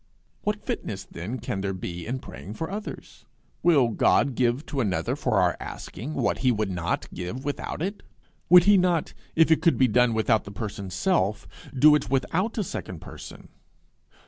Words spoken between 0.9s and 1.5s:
then